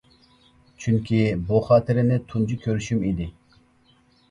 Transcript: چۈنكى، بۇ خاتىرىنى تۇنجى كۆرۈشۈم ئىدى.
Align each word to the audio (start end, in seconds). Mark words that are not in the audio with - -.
چۈنكى، 0.85 1.19
بۇ 1.51 1.61
خاتىرىنى 1.67 2.19
تۇنجى 2.33 2.59
كۆرۈشۈم 2.67 3.07
ئىدى. 3.13 3.31